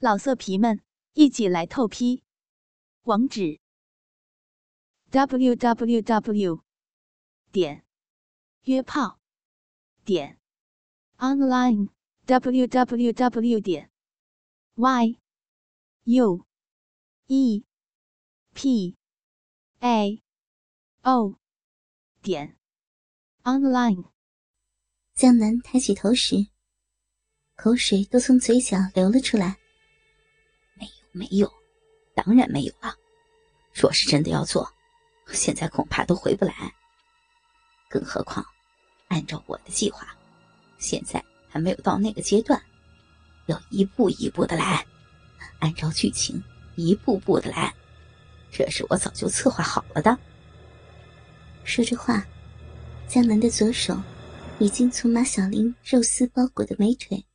[0.00, 0.80] 老色皮们，
[1.14, 2.22] 一起来透批！
[3.02, 3.58] 网址
[5.10, 6.62] ：w w w
[7.50, 7.84] 点
[8.62, 9.18] 约炮
[10.04, 10.38] 点
[11.16, 11.88] online
[12.26, 13.90] w w w 点
[14.76, 15.18] y
[16.04, 16.46] u
[17.26, 17.64] e
[18.54, 18.96] p
[19.80, 20.22] a
[21.02, 21.40] o
[22.22, 22.56] 点
[23.42, 24.12] online。
[25.16, 26.46] 江南抬起头时，
[27.56, 29.58] 口水都从嘴角流了出来。
[31.18, 31.52] 没有，
[32.14, 32.94] 当然没有了。
[33.74, 34.72] 若是真的要做，
[35.32, 36.72] 现在恐怕都回不来。
[37.90, 38.46] 更何况，
[39.08, 40.06] 按照我的计划，
[40.78, 42.62] 现在还没有到那个阶段，
[43.46, 44.86] 要一步一步的来，
[45.58, 46.40] 按照剧情
[46.76, 47.74] 一步步的来，
[48.52, 50.16] 这是我早就策划好了的。
[51.64, 52.24] 说着话，
[53.08, 54.00] 江南的左手
[54.58, 57.26] 已经从马小玲肉丝包裹的美腿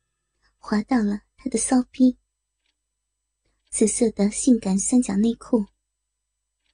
[0.58, 2.16] 滑到了她的骚逼。
[3.74, 5.66] 紫色的性感三角内裤，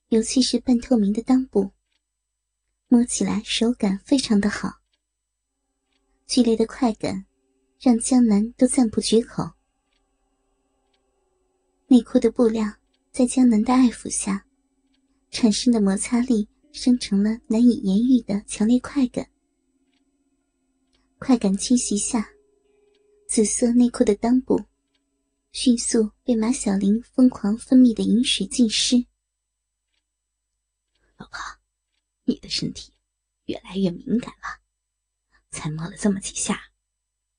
[0.09, 1.71] 尤其是半透明的裆部，
[2.89, 4.83] 摸起来手感非常的好。
[6.27, 7.25] 剧烈的快感
[7.81, 9.53] 让江南都赞不绝口。
[11.87, 12.71] 内裤的布料
[13.11, 14.45] 在江南的爱抚下，
[15.31, 19.27] 产生的摩擦力生成了难以言喻的强烈快感。
[21.19, 22.29] 快感侵袭下，
[23.27, 24.63] 紫色内裤的裆部。
[25.53, 29.07] 迅速被马小玲疯狂分泌的饮水浸湿。
[31.17, 31.39] 老婆，
[32.25, 32.95] 你的身体
[33.47, 34.63] 越来越敏感了，
[35.51, 36.71] 才摸了这么几下，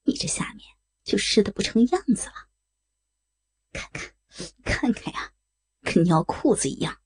[0.04, 0.68] 你这下面
[1.04, 2.50] 就湿的不成样子了。
[3.72, 4.14] 看看，
[4.66, 5.34] 看看呀，
[5.82, 7.02] 跟尿裤子一样。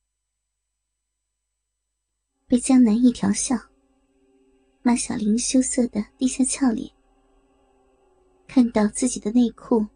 [2.47, 3.56] 被江南一调笑，
[4.81, 6.92] 马小玲羞涩的低下俏脸，
[8.47, 9.88] 看到自己的内裤。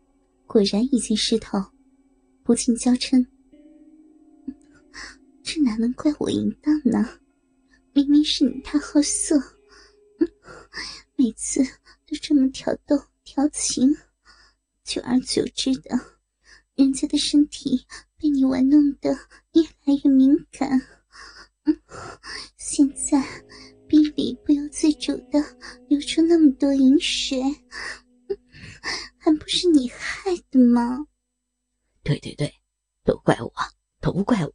[0.50, 1.64] 果然已经湿透，
[2.42, 3.24] 不禁娇嗔
[5.46, 7.20] ：“这哪能怪我淫荡呢？
[7.94, 9.40] 明明是你太好色，
[11.16, 11.64] 每次
[12.08, 13.96] 都这么挑逗调情，
[14.84, 16.00] 久而久之的，
[16.74, 17.86] 人家的身体
[18.18, 19.12] 被你玩弄的
[19.54, 20.82] 越来越敏感，
[22.58, 23.24] 现在
[23.88, 25.46] 逼里不由自主的
[25.88, 27.40] 流出那么多饮水。”
[29.22, 29.90] 还不是你
[30.68, 31.08] 吗？
[32.04, 32.54] 对对对，
[33.04, 33.54] 都怪我，
[34.00, 34.54] 都怪我，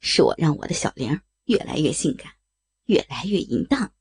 [0.00, 2.32] 是我让我的小玲越来越性感，
[2.86, 3.92] 越来越淫荡。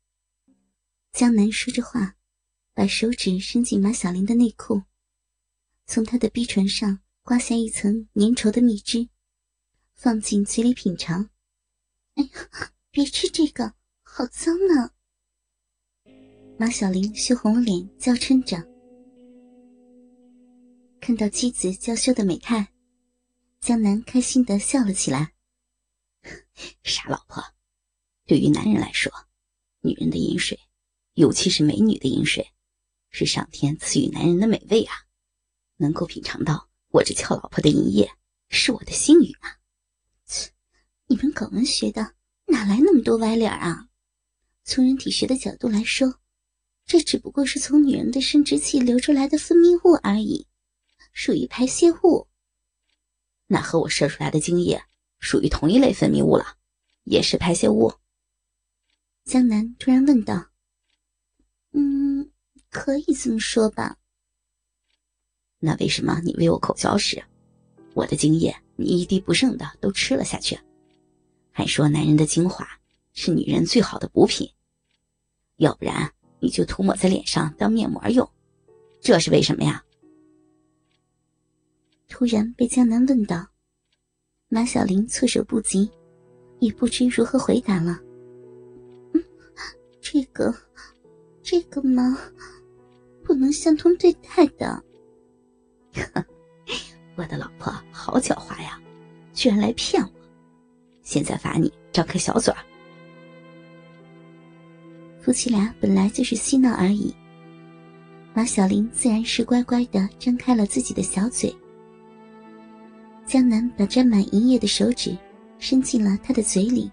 [1.12, 2.16] 江南说着话，
[2.74, 4.84] 把手指伸进马小玲的内裤，
[5.86, 9.10] 从她的逼唇上刮下一层粘稠的蜜汁，
[9.96, 11.30] 放进嘴里品尝。
[12.16, 13.74] 哎呀，别吃这个，
[14.04, 14.92] 好脏呢！
[16.58, 18.69] 马小玲羞红了脸，娇嗔着。
[21.02, 22.72] 看到妻子娇羞的美态，
[23.60, 25.34] 江南开心的笑了起来。
[26.84, 27.44] 傻老婆，
[28.26, 29.12] 对于男人来说，
[29.82, 30.60] 女人的饮水，
[31.14, 32.52] 尤其是美女的饮水，
[33.10, 34.94] 是上天赐予男人的美味啊！
[35.78, 38.12] 能够品尝到我这俏老婆的淫液，
[38.50, 39.58] 是我的幸运啊！
[40.26, 40.52] 切，
[41.08, 43.88] 你们搞文学的哪来那么多歪理儿啊？
[44.66, 46.20] 从人体学的角度来说，
[46.86, 50.46] 这只不过是从女人的生殖器流出来的分泌物而已。
[51.12, 52.28] 属于排泄物，
[53.48, 54.82] 那和我射出来的精液
[55.20, 56.56] 属于同一类分泌物了，
[57.04, 57.94] 也是排泄物。
[59.26, 60.48] 江南突然问道
[61.74, 62.32] ：“嗯，
[62.70, 63.98] 可以这么说吧？
[65.60, 67.24] 那为什么你喂我口交时，
[67.94, 70.58] 我的精液你一滴不剩的都吃了下去，
[71.52, 72.66] 还说男人的精华
[73.14, 74.50] 是女人最好的补品？
[75.58, 78.32] 要不然你就涂抹在脸上当面膜用，
[79.02, 79.84] 这是为什么呀？”
[82.20, 83.48] 突然被江南问到，
[84.50, 85.90] 马小玲措手不及，
[86.60, 87.98] 也不知如何回答了。
[89.14, 89.24] 嗯
[90.02, 90.54] 这个，
[91.42, 92.20] 这个吗？
[93.24, 94.84] 不能相同对待的。
[97.16, 98.78] 我的老婆好狡猾呀，
[99.32, 100.12] 居然来骗我！
[101.02, 102.60] 现在罚你张开小嘴儿。
[105.22, 107.16] 夫妻俩本来就是嬉闹而已，
[108.34, 111.56] 马小玲自然是乖乖的张开了自己的小嘴。
[113.30, 115.16] 江南把沾满银液的手指
[115.60, 116.92] 伸进了他的嘴里，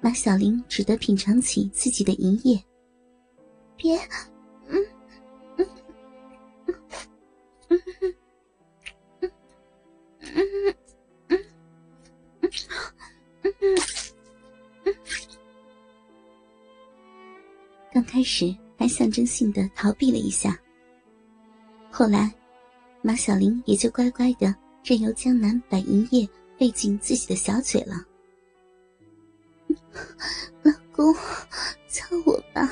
[0.00, 2.60] 马小玲只得品尝起自己的银液。
[3.76, 3.96] 别，
[4.66, 4.84] 嗯，
[5.56, 5.68] 嗯，
[7.68, 7.78] 嗯，嗯，
[9.20, 9.30] 嗯，
[11.28, 11.38] 嗯，嗯，
[13.42, 13.52] 嗯，
[14.84, 14.94] 嗯，
[17.92, 20.58] 刚开始还象征性的逃避了一下，
[21.88, 22.34] 后来。
[23.00, 24.52] 马小玲也就乖乖的
[24.88, 26.26] 任由江南把银液
[26.60, 28.02] 喂进自己的小嘴了。
[30.62, 31.12] 老公，
[31.88, 32.66] 操我吧！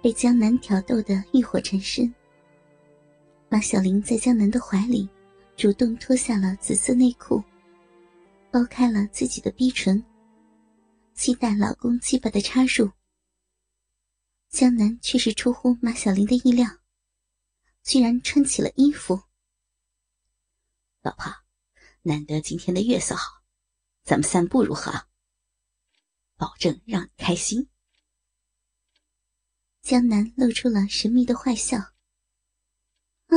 [0.00, 2.14] 被江南挑逗的欲火缠身，
[3.48, 5.08] 马小玲在江南的怀里
[5.56, 7.42] 主动脱下了紫色内裤，
[8.52, 10.00] 剥开了自己的逼唇，
[11.14, 12.88] 期待老公鸡巴的插入。
[14.50, 16.64] 江南却是出乎马小玲的意料，
[17.82, 19.20] 居然穿起了衣服。
[21.06, 21.32] 老婆，
[22.02, 23.40] 难得今天的月色好，
[24.02, 25.06] 咱们散步如何？
[26.34, 27.70] 保证让你开心。
[29.82, 31.78] 江南露出了神秘的坏笑。
[31.78, 33.36] 啊，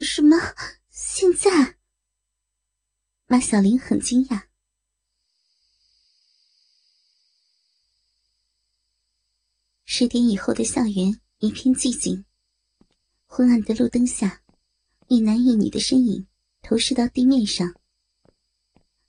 [0.00, 0.38] 什么？
[0.88, 1.76] 现在？
[3.26, 4.48] 马小玲很惊讶。
[9.84, 12.24] 十点以后的校园一片寂静，
[13.26, 14.42] 昏暗的路灯下，
[15.08, 16.26] 一男一女的身影
[16.62, 17.74] 投射到地面上。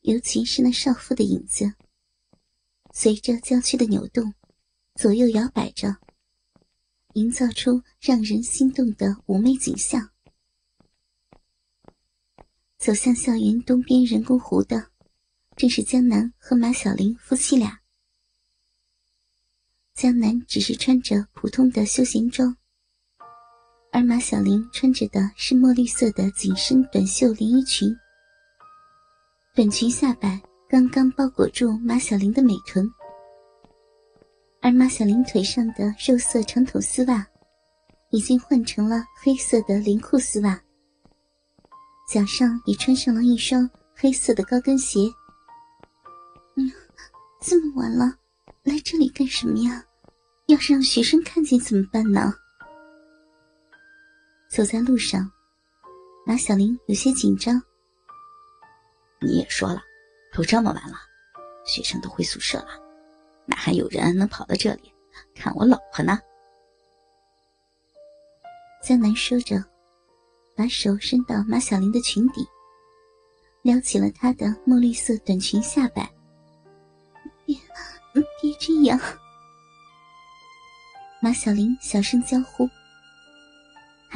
[0.01, 1.73] 尤其是那少妇的影子，
[2.91, 4.33] 随着娇躯的扭动，
[4.95, 5.97] 左右摇摆着，
[7.13, 10.09] 营造出让人心动的妩媚景象。
[12.79, 14.89] 走向校园东边人工湖的，
[15.55, 17.81] 正是江南和马小玲夫妻俩。
[19.93, 22.57] 江南只是穿着普通的休闲装，
[24.01, 27.95] 而马小玲穿着的是墨绿色的紧身短袖连衣裙，
[29.53, 32.91] 短裙下摆刚刚包裹住马小玲的美臀，
[34.59, 37.23] 而马小玲腿上的肉色长筒丝袜
[38.09, 40.59] 已经换成了黑色的连裤丝袜，
[42.11, 45.01] 脚上也穿上了一双黑色的高跟鞋。
[46.55, 46.71] 嗯，
[47.39, 48.15] 这么晚了，
[48.63, 49.85] 来这里干什么呀？
[50.47, 52.33] 要是让学生看见怎么办呢？
[54.51, 55.31] 走在路上，
[56.25, 57.63] 马小玲有些紧张。
[59.21, 59.81] 你也说了，
[60.33, 60.97] 都这么晚了，
[61.63, 62.67] 学生都回宿舍了，
[63.45, 64.93] 哪还有人能跑到这里
[65.33, 66.19] 看我老婆呢？
[68.83, 69.63] 江南说着，
[70.53, 72.45] 把手伸到马小玲的裙底，
[73.61, 76.11] 撩起了她的墨绿色短裙下摆。
[77.45, 77.55] 别，
[78.13, 78.99] 别这样！
[81.21, 82.67] 马小玲小声娇呼，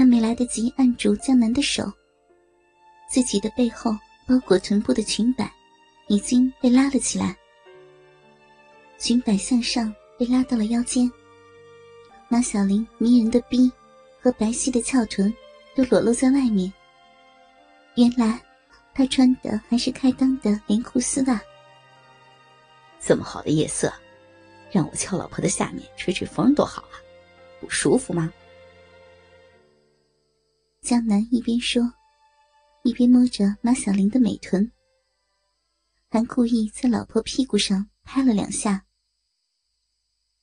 [0.05, 1.91] 还没来得及按住江南的手，
[3.09, 3.91] 自己的背后
[4.27, 5.51] 包裹臀部的裙摆
[6.09, 7.35] 已经被拉了起来，
[8.99, 11.11] 裙摆向上被拉到了腰间。
[12.29, 13.71] 马小玲迷人的逼
[14.21, 15.33] 和白皙的翘臀
[15.75, 16.71] 都裸露在外面。
[17.95, 18.39] 原来
[18.93, 21.41] 她穿的还是开裆的连裤丝袜。
[23.01, 23.91] 这么好的夜色。
[24.71, 27.01] 让我翘老婆的下面吹吹风多好啊，
[27.59, 28.31] 不舒服吗？
[30.85, 31.81] 江南一边说，
[32.83, 34.71] 一边摸着马小玲的美臀，
[36.11, 38.85] 还故意在老婆屁股上拍了两下。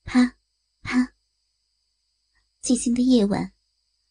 [0.02, 0.36] 啪，
[0.80, 1.14] 啪。
[2.60, 3.52] 寂静的夜晚，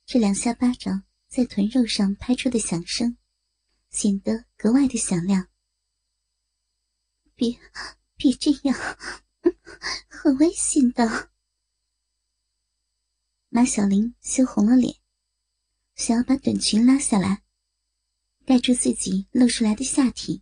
[0.06, 3.18] 这两下巴掌在臀肉上拍出的响声，
[3.90, 5.50] 显得格外的响亮。
[7.36, 7.60] 别，
[8.16, 8.74] 别这样。
[10.08, 11.30] 很危险的，
[13.50, 14.96] 马小玲羞红了脸，
[16.02, 17.44] 想要把短裙拉下来，
[18.44, 20.42] 盖住自己露出来的下体。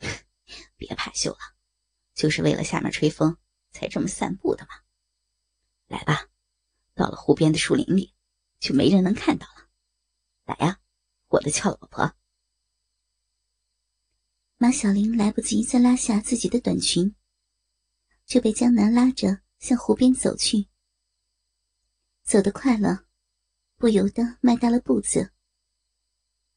[0.74, 1.38] 别怕羞了，
[2.12, 3.38] 就是为了下面吹风
[3.70, 4.70] 才这么散步的嘛。
[5.86, 6.28] 来吧，
[6.92, 8.16] 到了湖边的树林里，
[8.58, 9.68] 就没人能看到了。
[10.44, 10.80] 来呀，
[11.28, 12.12] 我的俏老婆。
[14.56, 17.14] 马小玲来不及再拉下自己的短裙。
[18.24, 20.66] 就被江南拉着向湖边走去。
[22.24, 23.05] 走得快了，
[23.76, 25.30] 不由得迈大了步子。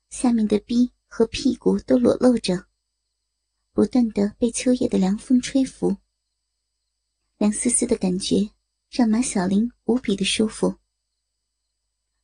[0.09, 2.67] 下面的逼和屁股都裸露着，
[3.73, 5.97] 不断的被秋夜的凉风吹拂。
[7.37, 8.49] 凉丝丝的感觉
[8.89, 10.75] 让马小玲无比的舒服，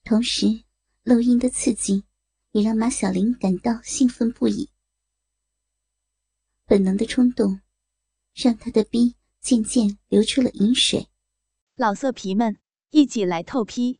[0.04, 0.64] 同时
[1.04, 2.04] 漏阴的刺激
[2.52, 4.70] 也让马小玲感到兴奋不已。
[6.66, 7.62] 本能的冲动，
[8.34, 9.16] 让他的逼。
[9.46, 11.08] 渐渐流出了饮水，
[11.76, 12.58] 老色皮们
[12.90, 14.00] 一起来透批，